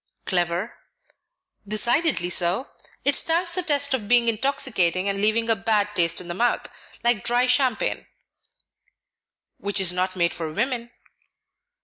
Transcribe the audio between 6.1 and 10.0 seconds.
in the mouth, like dry champagne." "Which is